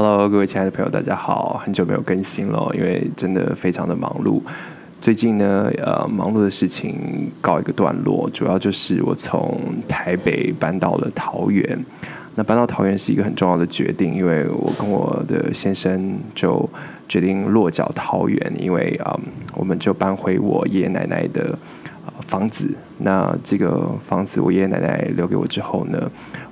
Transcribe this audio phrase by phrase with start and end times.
[0.00, 4.40] Hello，各位亲爱的朋友，大家好，很久没有更新了，因为真的非常的忙碌。
[5.00, 11.76] 最近呢，呃，忙碌的事情告一个段落，主要就是我从台北搬到了桃园。
[12.36, 16.70] 那搬到桃园是一个很重要的决定，因为我跟我的先生就
[17.08, 19.18] 决定落脚桃园，因为啊、
[19.56, 21.58] 我们就搬回我爷爷奶奶的。
[22.28, 25.98] 房子，那这个房子我爷爷奶奶留给我之后呢，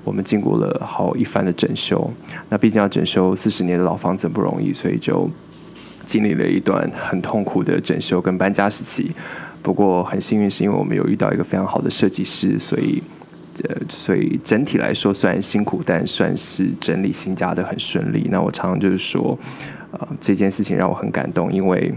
[0.02, 2.10] 我们经过了好一番的整修。
[2.48, 5.30] 那毕竟要整修四十年的老房子不容易，所以就
[6.06, 9.12] 经历了一段很痛苦的整修跟搬家时期。
[9.62, 13.02] 不过很幸运，是因为我们有遇到一个非常好的设计师，所以
[13.68, 18.28] 呃，所以整体来说虽然辛苦，但算是整理新家的很顺利。
[18.30, 19.38] 那我常常就是说，
[19.90, 21.92] 呃，这件事情让我很感动，因为。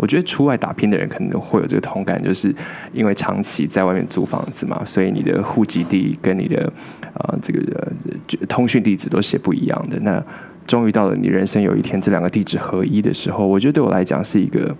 [0.00, 2.54] 我觉得出外打拼的人可能会有这个同感，就是
[2.94, 6.72] 因为长期在外面租房子嘛，所以你的户籍地跟你的
[7.12, 9.98] 呃这个呃通讯地址都写不一样的。
[10.00, 10.24] 那
[10.66, 14.74] 终于到了你人生有一天这两个地址合一的时候，我觉得对我来讲是一个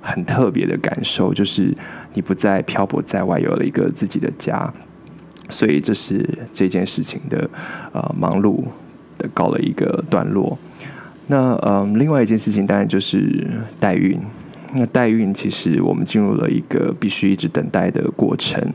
[0.00, 1.74] 很特别的感受，就是
[2.14, 4.72] 你不再漂泊在外，有了一个自己的家。
[5.48, 7.50] 所以这是这件事情的
[7.92, 8.62] 呃忙碌
[9.18, 10.56] 的告了一个段落。
[11.26, 13.48] 那嗯、另外一件事情当然就是
[13.80, 14.16] 代孕。
[14.74, 18.72] 那代孕其实我们进入了一个必须一直等待的过程，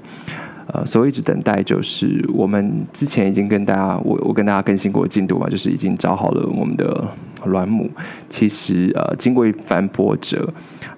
[0.76, 7.08] 呃，所谓一直等待，就是我们之前已经跟大家，我我跟大家更新过进度嘛，就是已经找好了我们的
[7.46, 7.90] 卵母。
[8.30, 10.48] 其实呃，经过一番波折，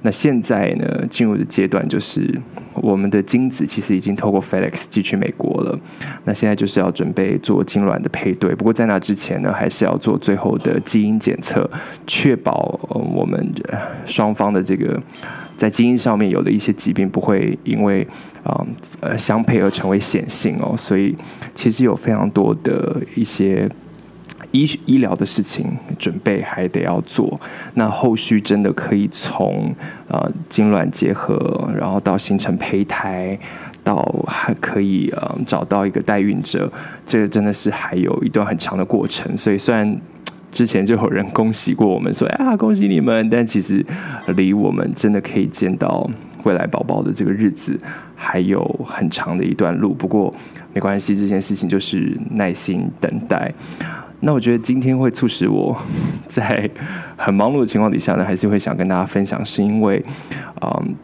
[0.02, 2.34] 那现在呢，进入的阶段就是。
[2.80, 5.76] 我们的精子其实已经透过 FedEx 寄去美国了，
[6.26, 8.54] 那现在就是要准备做精卵的配对。
[8.54, 11.68] 不过在那之前呢，还是要做最后的基因检测，
[12.06, 12.80] 确保
[13.16, 13.44] 我们
[14.06, 15.02] 双方的这个
[15.58, 18.08] 在基因上面有的一些疾病不会因为
[18.44, 18.66] 啊
[19.02, 20.74] 呃相配而成为显性哦。
[20.78, 21.14] 所以
[21.54, 23.70] 其实有非常多的一些。
[24.52, 27.38] 医医疗的事情准备还得要做，
[27.74, 29.76] 那后续真的可以从
[30.08, 33.38] 呃精卵结合，然后到形成胚胎，
[33.84, 36.72] 到还可以呃找到一个代孕者，
[37.06, 39.36] 这个真的是还有一段很长的过程。
[39.36, 40.00] 所以虽然
[40.58, 43.86] 之前就有人恭喜过我们说啊恭喜你们，但其实
[44.36, 46.10] 离我们真的可以见到
[46.46, 47.80] 未来宝宝的这个日子
[48.16, 49.94] 还有很长的一段路。
[49.94, 50.34] 不过
[50.74, 53.54] 没关系，这件事情就是耐心等待。
[54.22, 55.78] 那我觉得今天会促使我
[56.26, 56.68] 在
[57.16, 60.04] 很忙碌的情况底下呢，还是会想跟大家分享，是因为，
[60.62, 60.96] 嗯，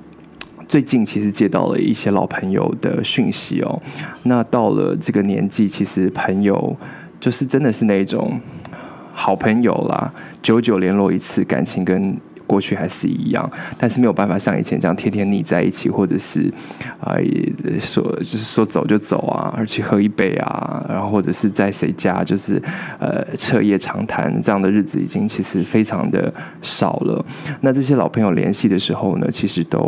[0.67, 3.79] 最近其实接到了一些老朋友的讯息哦。
[4.23, 6.75] 那到了这个年纪，其实朋友
[7.19, 8.41] 就是真的是那种
[9.13, 12.17] 好朋友啦，久久联络一次，感情跟。
[12.45, 16.51] 过去还是一样，但是没有办法像以前这样天天腻在一起，或者是
[16.99, 22.61] 啊、呃，说就是说走就走啊，而且喝一杯啊，然后或者是在谁家就是
[22.99, 26.31] 呃彻夜长谈这样的日子，已经其实非常的
[26.61, 27.25] 少了。
[27.61, 29.79] 那这些老朋友联系的时候呢，其实都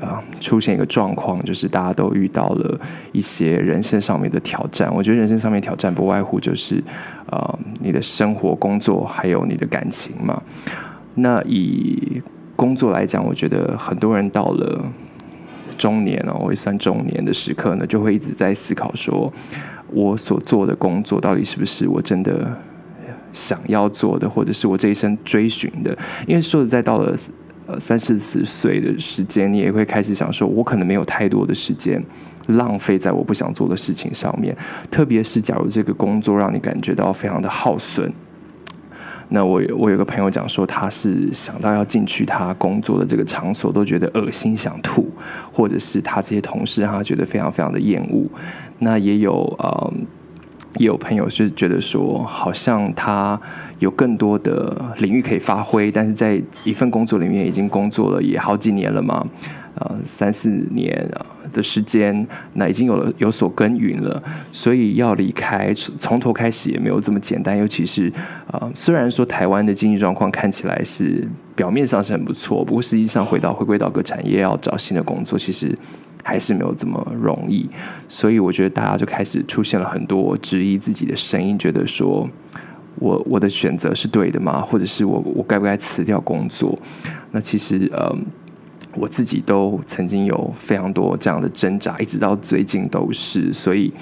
[0.00, 2.80] 啊、出现一个状况，就是大家都遇到了
[3.12, 4.92] 一些人生上面的挑战。
[4.94, 6.82] 我觉得人生上面挑战不外乎就是
[7.30, 10.42] 啊、你的生活、工作，还有你的感情嘛。
[11.20, 12.22] 那以
[12.54, 14.84] 工作来讲，我觉得很多人到了
[15.76, 19.32] 中年哦，我也算中年的时刻呢，就会一直在思考说，
[19.90, 22.56] 我所做的工作到底是不是我真的
[23.32, 25.96] 想要做的，或者是我这一生追寻的？
[26.26, 27.14] 因为说实在，到了
[27.66, 32.02] 呃三四十岁的时间，你也会开始想说，我可能没有太多的时间
[32.48, 34.56] 浪费在我不想做的事情上面，
[34.90, 38.12] 特别是假如这个工作让你感觉到非常的耗损。
[39.30, 45.06] 那我我有个朋友讲说，他是想到要进去他工作的这个场所，都觉得恶心想吐，
[45.52, 48.26] 或者是他这些同事让他觉得非常非常的厌恶。
[48.78, 49.92] 那也有呃，
[50.78, 53.38] 也有朋友是觉得说，好像他
[53.80, 59.26] 有更多的领域可以发挥，但是在一份工作里面已经工作了也好几年了嘛。
[59.74, 64.20] 呃，三四年啊的时间，那已经有了有所耕耘了，
[64.50, 67.56] 所以要离开，从从头开始也没有这么简单。
[67.56, 68.08] 尤其是
[68.48, 75.72] 啊、呃，虽然说台湾的经济状况看起来是表面上是很不错，不过实际上回到回归到各产业要找新的工作，其实
[76.24, 77.68] 还是没有这么容易。
[78.08, 82.28] 所以我觉得大家就开始出现了很多质疑自己的声音，觉得说
[82.96, 84.60] 我我的选择是对的吗？
[84.60, 86.76] 或者是我我该不该辞掉工作？
[87.30, 88.12] 那其实呃。
[88.98, 93.92] 我自己都曾经有非常多这样的挣扎，一直到最近都是，所以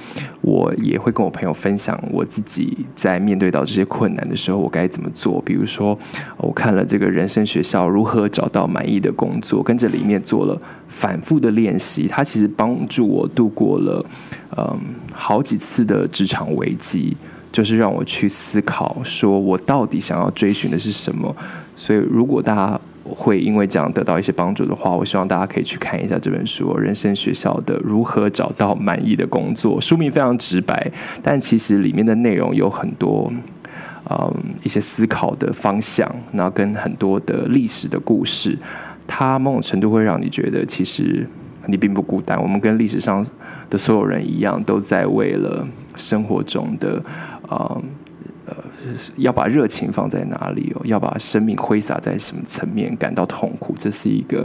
[0.41, 5.41] 我也会跟我朋友分享我自己在面对到这些困难的时候，我该怎么做。
[5.43, 5.99] 比如说，
[6.39, 14.05] 我看了这个人生学校如何找到满意的工作，跟这里面做了反复的练习，它其实帮助我度过了
[14.57, 17.17] 嗯好几次的职场危机。
[17.53, 21.35] 就是让我去思考，说我到底想要追寻的是什么。
[21.75, 22.81] 所以，如果大家
[23.15, 29.79] 会因为这样得到一些帮助的话，我希望大家可以去看一下这本书《人生学校的如何找到满意的工作》。
[29.81, 30.91] 书名非常直白，
[31.23, 33.33] 但其实里面的内容有很多，
[34.11, 38.59] 嗯，一些思考的方向，然后跟很多的历史的故事，
[39.07, 41.27] 它某种程度会让你觉得，其实
[41.67, 42.39] 你并不孤单。
[42.43, 43.25] 我们跟历史上
[43.71, 45.67] 的所有人一样，都在为了
[45.97, 47.03] 生活中的，
[47.51, 47.83] 嗯。
[49.17, 50.83] 要把热情放在哪里哦？
[50.85, 52.95] 要把生命挥洒在什么层面？
[52.97, 54.43] 感到痛苦，这是一个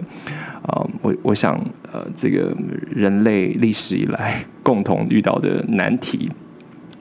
[0.64, 1.60] 啊、呃，我我想
[1.92, 2.56] 呃，这个
[2.90, 6.30] 人类历史以来共同遇到的难题。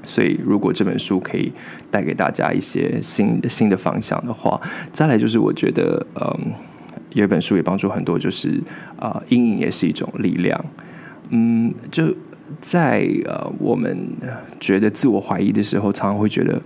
[0.02, 1.52] 所以，如果这本书可以
[1.90, 4.60] 带给大家一些新的新的方向的话，
[4.92, 6.52] 再来就是我觉得，嗯、
[7.12, 8.60] 有一本书也帮助很多，就是
[8.98, 10.64] 啊，阴、影也是一种力量。
[11.30, 12.14] 嗯，就。
[12.60, 13.96] 在呃，我们
[14.58, 16.60] 觉得自我怀疑的时候，常常会觉得，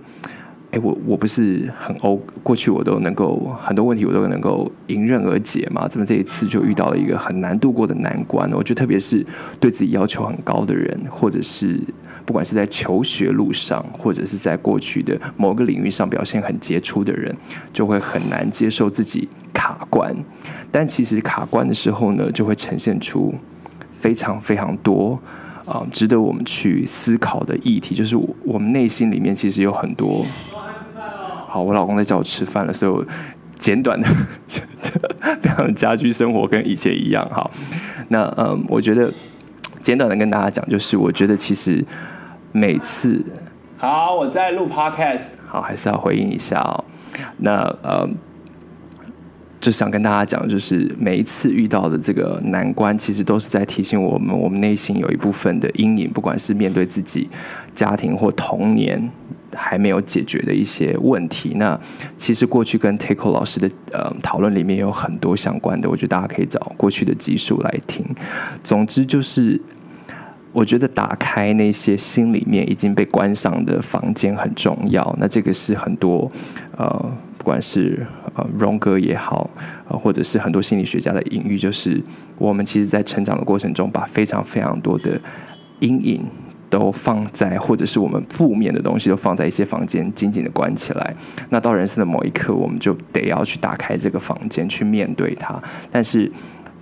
[0.75, 8.51] 哎，我我不是很欧，过去我都能够很多问题我都能够迎刃而解嘛，怎么这一次就遇到了一个很难度过的难关？
[8.51, 9.25] 我觉得特别是
[9.57, 11.79] 对自己要求很高的人，或者是
[12.25, 17.33] 不管是在求学路上，或者是在过去的某个领域上表现很杰出的人，
[17.71, 20.13] 就会很难接受自己卡关。
[20.69, 23.33] 但其实卡关的时候呢，就会呈现出
[24.01, 25.17] 非常非常多。
[25.65, 30.23] 啊，值得我们去思考的议题，就是我们内心里面其实有很多。
[31.55, 33.01] 好，我老公在叫我吃饭了，所以我
[33.57, 34.05] 简短的，
[35.39, 37.25] 非常的家居生活跟以前一样。
[37.31, 37.49] 好，
[38.09, 39.09] 那嗯，我觉得
[39.79, 41.81] 简短的跟大家讲，就是我觉得其实
[42.51, 43.23] 每次，
[43.77, 46.83] 好，我在录 podcast，好，还是要回应一下哦。
[47.37, 48.17] 那嗯。
[49.61, 57.27] 就想跟大家讲，就是每一次遇到的这个难关，其实都是在提醒我们，我们内心有一部分的阴影，不管是面对自己
[57.73, 59.09] 家庭或童年
[59.55, 61.53] 还没有解决的一些问题。
[61.55, 61.79] 那
[62.17, 68.05] 其实过去跟 Takeo 老师的呃讨论里面有很多相关的，我觉得大家可以找过去的集数来听。
[68.63, 69.59] 总之就是，
[70.51, 75.15] 我觉得打开那些心里面已经被关上的房间很重要。
[75.19, 76.29] 那这个是很多
[76.77, 77.17] 呃。
[77.37, 78.03] 不管是
[78.33, 79.47] 呃荣格也好，
[79.87, 82.01] 或者是很多心理学家的隐喻，就是
[82.39, 85.21] 我们其实，在成长的过程中，把非常非常多的
[85.79, 86.25] 阴影
[86.77, 91.15] 都放在，或者是我们负面的东西都放在一些房间，紧紧的关起来。
[91.49, 95.61] 那到人生的某一刻，我们就得要去打开这个房间，去面对它。
[95.89, 96.29] 但是，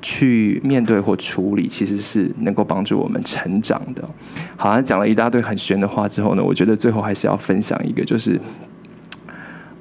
[0.01, 4.03] 去面对或处理，其实是能够帮助我们成长的。
[4.57, 8.39] 好像讲了一大堆很玄的话之后呢，我觉得最后还是要分享一个，就是。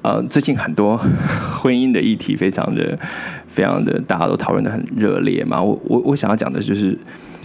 [0.03, 0.97] 呃，最近很多
[1.61, 2.99] 婚姻的议题，非常的、
[3.47, 5.61] 非常的，大家都讨论得很热烈嘛。
[5.61, 6.97] 我、我、我想要讲的就是，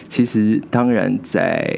[0.09, 1.71] 其实当然在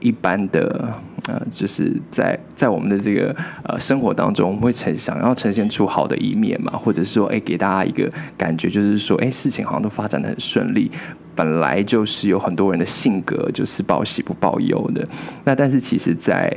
[0.00, 0.88] 一般的
[1.28, 3.34] 呃，就是在在我们的这个
[3.64, 10.90] 呃生活当中，我们会呈想要呈现出好的一面嘛，或者是说，哎，给大家一个感觉，就是说，哎，事情好像都发展的很顺利。
[11.34, 15.06] 本来就是有很多人的性格就是报喜不报忧的，
[15.44, 16.50] 那但是其实，在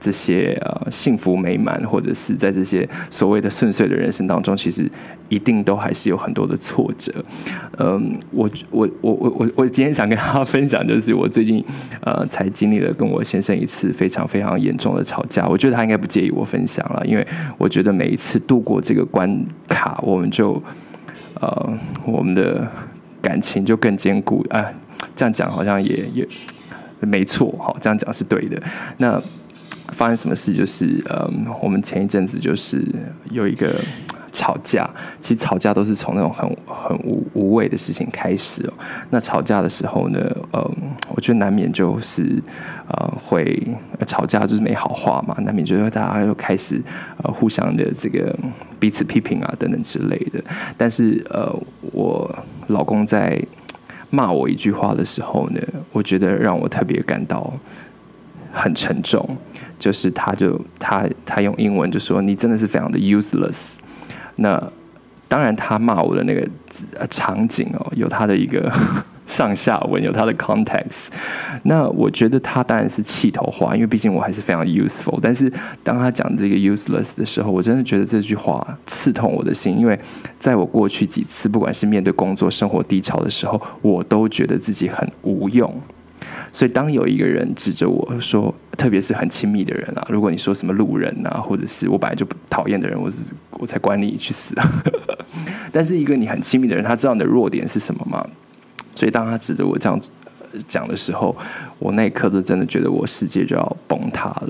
[0.00, 4.90] 这些呃幸福美满，或者是在这些所谓的顺遂的人生当中，其实
[5.28, 7.12] 一定都还是有很多的挫折。
[7.78, 11.64] 嗯，我我我我我我今天想跟大家 分享，就是我最近
[12.00, 15.46] 呃才经历了跟我先生一次非常非常严重的吵架。
[15.46, 17.26] 我觉得他应该不介意我分享了，因为
[17.58, 20.62] 我觉得每一次度过这个关卡，我们就
[21.40, 22.66] 呃我们的
[23.20, 24.64] 感情就更坚固啊。
[25.16, 26.26] 这样讲好像也也
[27.00, 28.62] 没错，好，这样讲是对的。
[28.98, 29.20] 那。
[29.94, 30.52] 发生什么事？
[30.52, 32.84] 就是嗯，我们前一阵子就是
[33.30, 33.74] 有一个
[34.32, 34.88] 吵架。
[35.20, 38.72] 其实吵架都是从那种很很无无谓的事情开始哦。
[39.10, 40.18] 那吵架的时候呢，
[40.52, 40.76] 嗯，
[41.14, 42.42] 我觉得难免就是
[42.88, 43.66] 呃会
[44.06, 46.82] 吵架，就是没好话嘛，难免就是大家又开始
[47.22, 48.36] 呃互相的这个
[48.80, 50.42] 彼此批评啊等等之类的。
[50.76, 51.54] 但是呃，
[51.92, 53.40] 我老公在
[54.10, 55.60] 骂我一句话的时候呢，
[55.92, 57.50] 我觉得让我特别感到
[58.52, 59.24] 很沉重。
[59.78, 63.74] 就是他就他他用英文就说，你真的是非常的 useless。
[64.36, 64.62] 那
[65.28, 66.46] 当然他骂我的那个
[67.08, 68.70] 场景哦，有他的一个
[69.26, 71.06] 上下文，有他的 context。
[71.62, 75.18] 那我觉得他当然是气头话，因为毕竟我还是非常 useful。
[75.22, 75.50] 但是
[75.82, 79.98] 当他讲这个 useless 的时候，我真的觉得这句话刺痛我的心，因为
[80.38, 85.68] 在我过去几次不管是面对工作、生活低潮的时候，我都觉得自己很无用。
[86.54, 94.84] 所以，当有一个人指着我说，特别是很亲密的人啊，如果你说什么路人啊，或者是我本来就讨厌的人，我是我才管你去死啊！
[95.72, 98.24] 但是，一个你很亲密的人，他知道你的弱点是什么吗？
[98.94, 100.00] 所以，当他指着我这样
[100.68, 101.36] 讲的时候，
[101.80, 104.48] 我那一刻就真的觉得我世界就要崩塌了。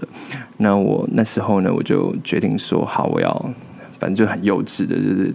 [0.58, 3.32] 那我那时候呢，我就决定说好，我要
[3.98, 5.34] 反正就很幼稚的，就是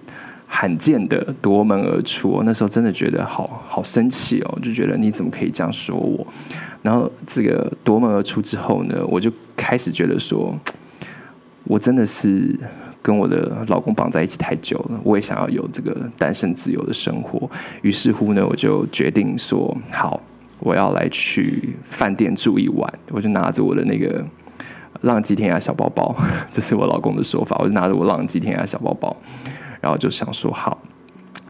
[0.52, 2.28] 罕见的夺门而出。
[2.30, 6.26] 我那时候真的觉得好好生气哦，就觉得你怎么可以这样说我？
[6.82, 10.58] 然后这个夺门而出之后呢，我就开始觉得说，
[11.64, 12.58] 我真的是
[13.02, 17.50] 跟我的老公绑在一起太久了，我也想要有这个单身自由的生活。
[17.84, 20.20] 于是乎呢，我就决定说好。
[20.62, 24.22] 我要来去饭店住一晚，我就拿着我的那个
[25.04, 26.14] 浪迹天涯小包包，
[26.52, 27.56] 这是我老公的说法。
[27.60, 29.16] 我就拿着我浪迹天涯小包包，
[29.82, 30.78] 然后就想说，好，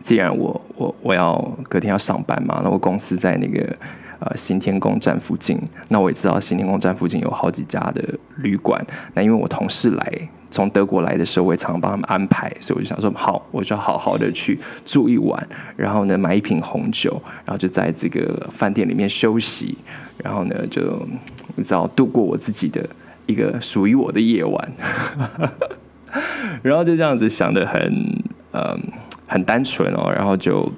[0.01, 3.75] 既然我我我要隔天要上班嘛，那我公司在那个
[4.19, 5.59] 呃新天宫站附近，
[5.89, 8.03] 那我也知道新天宫站附近有好几家的
[8.38, 10.29] 旅馆，那因为我同事来。
[10.51, 19.77] 从德国来的时候，我也常常帮他们安排，所以我就想说，好，我就好好的去住一晚，然后呢，买一瓶红酒，然后就在这个饭店里面休息，
[20.24, 21.07] 然后呢，就
[21.55, 22.83] 你知道度过我自己的
[23.27, 24.74] 一个属于我的夜晚，
[26.63, 28.78] 然后就这样子想的很呃
[29.28, 30.70] 很单纯哦，然后就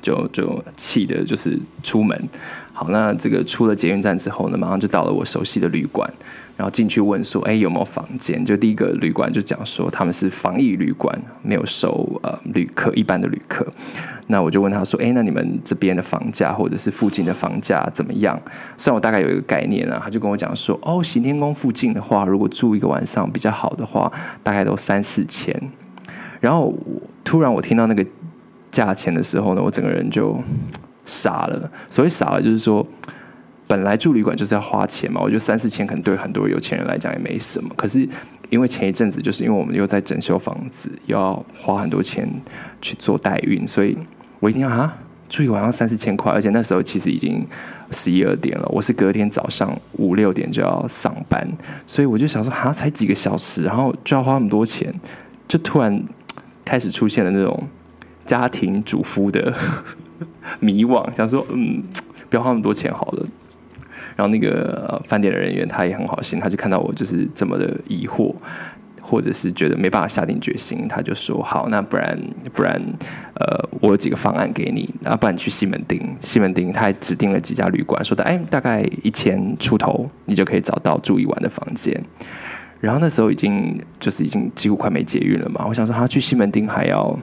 [0.00, 2.28] 就就气的就是出门。
[2.72, 6.12] 好，那这个出了捷运站之后呢，马上就到了我熟悉的旅馆，
[6.56, 8.44] 然后进去问说，哎，有没有房间？
[8.44, 13.66] 就第一个旅馆就讲说他们是防疫旅馆，没有收呃旅客，一般的旅客。
[14.28, 18.40] 那我就问他说，哎，那你们这边的房价或者是附近的房价怎么样？
[18.76, 24.10] 虽然我大概有一个概念啊，他就跟我讲说，哦，行天宫附近的话，如果住一个晚上比较好的话，
[24.42, 25.54] 大概都三四千。
[26.40, 26.74] 然后
[27.24, 28.06] 突然我听到那个
[28.70, 30.40] 价钱的时候呢，我整个人就。
[31.06, 32.86] 傻了，所谓傻了，就是说，
[33.66, 35.20] 本来住旅馆就是要花钱嘛。
[35.20, 37.70] 我觉得三四千可能对很多有钱人来讲也没什么。
[37.76, 38.08] 可是
[38.50, 42.28] 因为前一阵子，就是因为我们又在整修房子，又要花很多钱
[42.80, 43.96] 去做代运，所以
[44.40, 44.96] 我一定要啊，
[45.28, 46.30] 住一晚上三四千块。
[46.30, 47.46] 而且那时候其实已经
[47.90, 51.46] 十一二点了，我是隔天早上五六点就要上班，
[51.86, 54.92] 所以我就想说，啊，才几个小时，然后就要花那么多钱，
[55.48, 56.02] 就突然
[56.64, 57.68] 开始出现了那种
[58.26, 59.52] 家庭主妇的。
[60.60, 61.82] 迷惘，想说嗯，
[62.30, 63.26] 不要花那么多钱好了。
[64.16, 68.34] 然后那个饭店的人员他也很好心，他就看到我就是这么的疑惑，
[69.00, 72.18] 或者是觉得没办法下定决心，他就说好，那不然
[72.52, 72.80] 不然
[73.34, 82.00] 呃，我有几个方案给你，那不然你去西门町，西门町他还指定了几家旅馆，说的哎，大概一千出头，你就可以找到住一晚的房间。
[82.80, 87.18] 然后那时候已经就是已经几乎快没捷运了嘛，我想说他去西门町还要。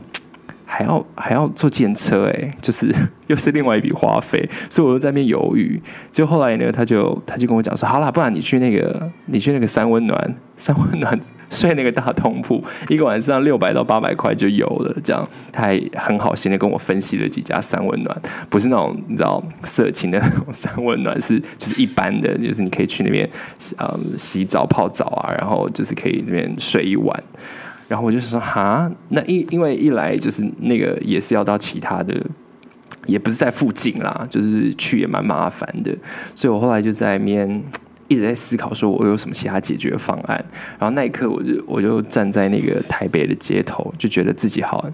[0.74, 2.96] 还要还要坐电车哎，就是
[3.28, 5.78] 又是另外一笔花费，所以我就在那边犹豫。
[6.10, 23.30] 就后来呢，他就他就跟我讲说：“好啦，不然你去那个你去那个三温暖， 三温暖睡那个大通铺，一个晚上六百到八百块就有了。”这样他还很好心的跟我分析了几家三温暖，不是那种你知道色情的那 种三温暖，是就是一般的，就是你可以去那边
[23.78, 27.24] 嗯洗澡泡澡啊，然后就是可以那边睡一晚。
[27.92, 32.16] 然后我就说哈，那因因为一来就是那个也是要到其他的，
[33.06, 35.94] 也不是在附近啦，就是去也蛮麻烦的，
[36.34, 37.64] 所以我后来就在那边
[38.08, 40.46] 一直在思考，说我有什么其他解决方案。
[40.80, 44.90] 然后那一刻，我就我就站在那个台北的街头，就觉得自己好，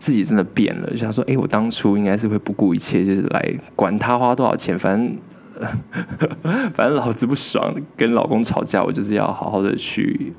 [0.00, 5.16] 自己真的变了，就想说，哎，我当初应该是会不顾一切，就是来管他花多少钱，反正
[6.74, 10.32] 反正老子不爽，跟老公吵架，我就是要好好的去。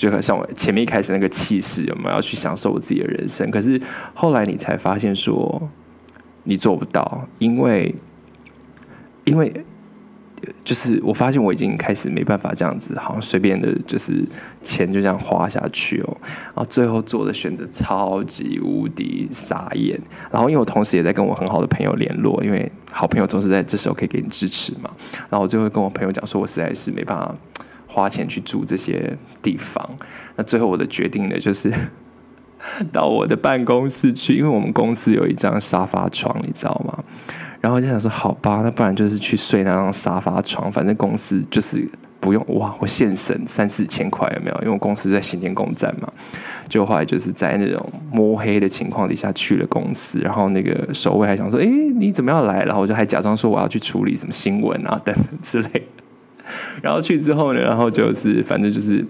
[0.00, 3.50] 就很像我前面一开始那个气势，有没有要去享受我自己的人生？
[3.50, 3.78] 可是
[4.14, 5.60] 后来你才发现说
[6.44, 7.94] 你做不到，因为
[9.24, 9.52] 因为
[10.64, 14.24] 就是我发现我已经开始没办法这样子，好像随便的，就是
[14.62, 16.16] 钱就这样花下去哦。
[16.22, 20.00] 然后最后做的选择超级无敌傻眼。
[20.32, 24.90] 然后因为我同时也在跟我很好的朋友联络，因为好朋友总是在这时候可以给你支持嘛。
[25.28, 27.34] 然后我就会跟我朋友讲说，我实在是没办法。
[27.90, 29.84] 花钱去住这些地方，
[30.36, 31.72] 那最后我的决定呢，就是
[32.92, 37.02] 到我的办公室去，因为我们公司有一张沙发床，你知道吗？
[37.60, 41.86] 然后就想说，好吧，那不然就是去睡那张沙发床，反正公司就是
[42.18, 44.56] 不用哇，我现省三四千块有没有？
[44.60, 46.10] 因为我公司在新天宫站嘛，
[46.68, 51.66] 就后来就是在那种摸黑的情况底下去了公司，然后那个守卫还想说，哎，
[51.96, 52.62] 你怎么要来？
[52.64, 55.86] 然后我就还假装说我要去处理什么新闻啊等等之类。
[56.82, 59.04] 然后去之后呢，然后就是反正就是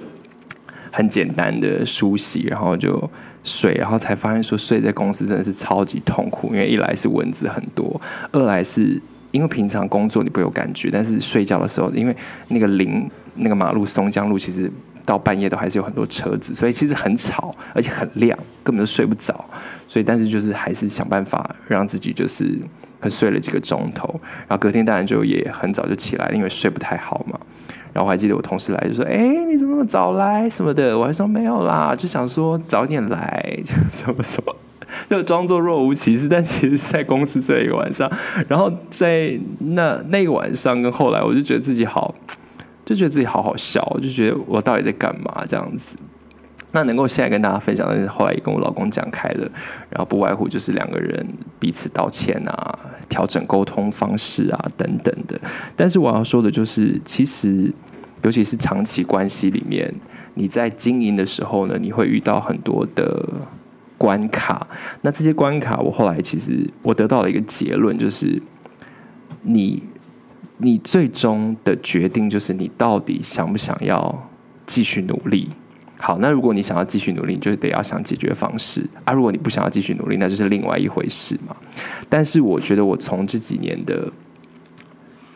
[0.90, 3.10] 很简单的梳洗，然后就
[3.44, 8.00] 睡，然后才发现说睡在公司真的是超级痛苦，因为一来是蚊子很多，
[8.32, 12.16] 二来是因为平常工作你不会有感觉，但是睡觉的时候，因为
[12.48, 14.70] 那个林那个马路松江路，其实
[15.06, 19.44] 到半夜都还是有很多车子，所以其实很吵，而且很亮，根本就睡不着。
[19.88, 22.58] 所以但是就是还是想办法让自己就是。
[23.08, 24.08] 睡了几个钟头，
[24.48, 27.38] 然后隔天当然就也很早就起来，因为睡不太好嘛。
[27.92, 33.58] 然后我还记得我同事来就说：“哎，你怎么那么早来什么的？”我还说：“没有啦，就想说早点来，
[33.90, 34.54] 什么什么，
[35.08, 38.08] 就装作若无其事。”但其实是在公司睡了一个晚上。
[38.46, 42.14] 然后在那那个晚上跟后来，我就觉得自己好，
[42.84, 45.96] 就觉得自己好好笑，就觉得我到底在干嘛这样子。
[46.72, 49.48] 那能够现在跟大家分享的是，后来也跟我老公讲开了，
[49.88, 51.26] 然后不外乎就是两个人
[51.58, 55.40] 彼此道歉啊，调整沟通方式啊等等的。
[55.74, 57.72] 但是我要说的就是，其实
[58.22, 59.92] 尤其是长期关系里面，
[60.34, 63.28] 你在经营的时候呢，你会遇到很多的
[63.98, 64.64] 关卡。
[65.02, 68.40] 那这些关卡，我后来其实我得到了一个结论，就是
[69.42, 69.82] 你
[70.58, 74.30] 你最终的决定就是你到底想不想要
[74.66, 75.50] 继续努力。
[76.02, 79.12] 好，那如果你想要继续努力，你就得要想解决方式啊。
[79.12, 81.54] 如果你不想要继续努力，那就是另外一回事嘛。
[82.08, 84.10] 但是我觉得，我从这几年的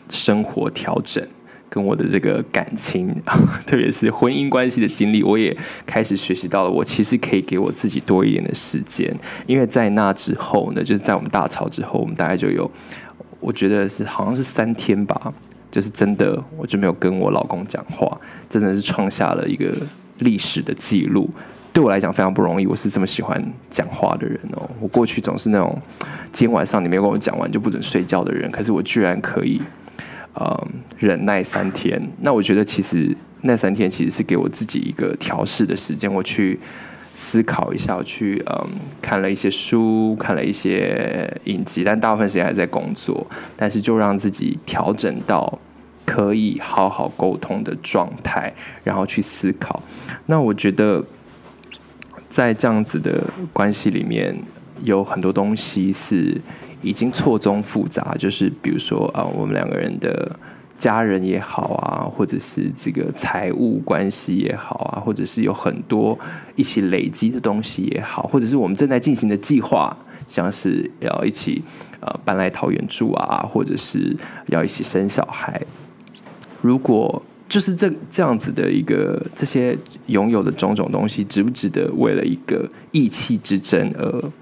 [0.09, 1.23] 生活调整，
[1.68, 3.14] 跟我的这个感情，
[3.66, 5.54] 特别是婚姻关系的经历，我也
[5.85, 9.14] 开始学习到了，我其实可以给我自己多一点的时间。
[9.47, 12.68] 因为在那之后呢，就是在我们大吵之后，我们大概就有，
[13.38, 15.33] 我觉得是好像是三天吧，
[15.71, 18.18] 就是真的我就没有跟我老公讲话，
[18.49, 19.71] 真的是创下了一个。
[20.18, 21.28] 历史的记录
[21.73, 22.66] 对我来讲非常不容易。
[22.66, 24.71] 我是这么喜欢讲话的人哦。
[24.80, 25.76] 我过去总是那种
[26.33, 29.61] 今天晚上你没有跟我讲完就不准睡觉的人，可是我居然可以，
[30.38, 30.68] 嗯，
[30.99, 32.00] 忍耐三天。
[32.21, 36.56] 那我觉得其实那三天其实是给我自己一个调试的时间，我去
[37.12, 38.68] 思考一下，我去嗯
[39.02, 43.26] 看了一些书，看了一些影集，但大部分时间还在工作。
[43.56, 45.59] 但是就让自己调整到。
[46.04, 49.82] 可以好好沟通的状态，然后去思考。
[50.26, 51.04] 那我觉得，
[52.28, 54.37] 在这样子的关系里面，
[54.82, 56.40] 有很多东西是
[56.82, 58.14] 已经错综复杂。
[58.18, 60.30] 就是比如说啊，我们两个人的
[60.76, 66.19] 家人也好啊，或者是这个财务关系也好啊，或者是有很多
[66.56, 69.97] 一起累积的东西也好，或者是我们正在进行的计划，
[70.28, 71.62] 像是要一起
[72.00, 75.60] 呃搬来桃园住啊，或者是要一起生小孩。
[76.65, 84.33] 如果就是这这样子的一个这些拥有的种种东西，值不值得为了一个意气之争而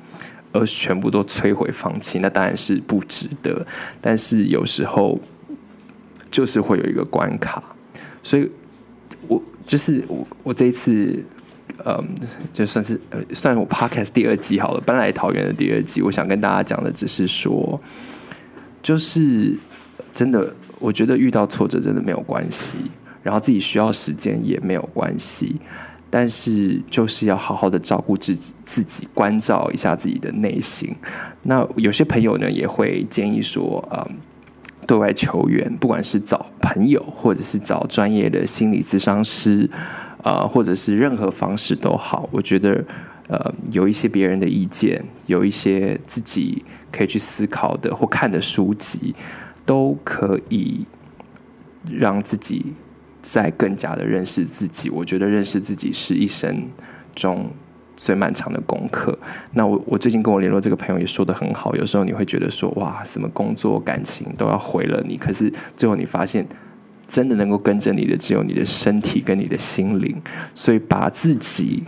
[0.53, 2.21] 而全部都摧毁放弃？
[2.21, 3.67] 那当然是不值得。
[4.01, 5.19] 但是有时候
[6.31, 7.61] 就是会有一个关卡，
[8.23, 8.49] 所以
[9.27, 11.21] 我就是我我这一次，
[11.85, 12.15] 嗯，
[12.53, 17.83] 就算是呃，算我 Podcast 第二季好了，搬来桃园的第二季，我想跟大家讲的只是说，
[18.81, 19.59] 就是
[20.15, 20.55] 真的。
[20.83, 22.79] 我觉得遇到挫折真的没有关系，
[23.23, 25.57] 然后自己需要时间也没有关系，
[26.11, 30.95] 但是就是要好好的照顾自己，自己关照一下自己的内心。
[31.45, 34.16] 那有些朋友呢也会建议说，嗯，
[34.87, 39.71] 对外求援，不管是找朋友，或者是找专业的心理咨商师，
[40.23, 42.29] 啊，或者是任何方式都好。
[42.33, 42.85] 我觉得，
[43.29, 49.14] 呃，有一些别人的意见，有一些自己可以去思考的或看的书籍。
[49.64, 50.87] 都可以
[51.90, 52.75] 让自己
[53.20, 54.90] 再更加的认识自己。
[54.90, 56.68] 我觉得认识自己是一生
[57.14, 57.51] 中
[57.96, 59.18] 最漫长的功课。
[59.53, 61.75] 那我我最近跟我联络这个朋友也说的很好。
[61.77, 66.46] 有时候你会觉得说，哇，什么工作、感情都要毁了你，可是最后你发现，
[67.07, 70.20] 真的能够跟着你的只有你的身体跟你的心灵。
[70.55, 71.83] 所以把自己。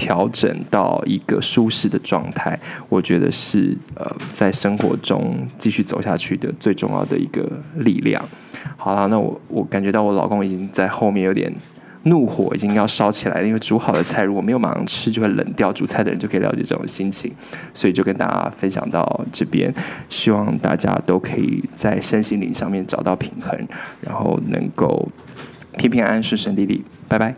[0.00, 2.58] 调整到一个舒适的状态，
[2.88, 8.26] 我觉得是呃，在生活中继续走下去的最重要的一个力量。
[8.78, 11.52] 好了，那我我感觉到我老公已经在后面有点
[12.04, 13.46] 怒火，已经要烧起来了。
[13.46, 15.70] 因为煮好的菜如果没有马上吃，就会冷掉。
[15.70, 17.30] 煮菜的人就可以了解这种心情，
[17.74, 19.70] 所以就跟大家分享到这边。
[20.08, 23.54] 希望大家都可以在身心灵上面找到平衡，
[24.00, 25.06] 然后能够
[25.76, 26.82] 平平安安、顺顺利利。
[27.06, 27.34] 拜拜。